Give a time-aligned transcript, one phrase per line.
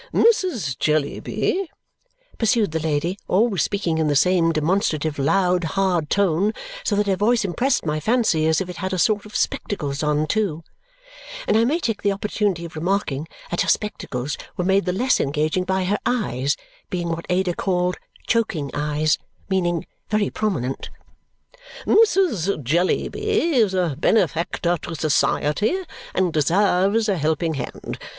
[0.15, 0.79] "Mrs.
[0.79, 1.69] Jellyby,"
[2.39, 7.15] pursued the lady, always speaking in the same demonstrative, loud, hard tone, so that her
[7.15, 10.63] voice impressed my fancy as if it had a sort of spectacles on too
[11.47, 15.19] and I may take the opportunity of remarking that her spectacles were made the less
[15.19, 16.57] engaging by her eyes
[16.89, 20.89] being what Ada called "choking eyes," meaning very prominent
[21.85, 22.63] "Mrs.
[22.63, 25.77] Jellyby is a benefactor to society
[26.15, 27.99] and deserves a helping hand.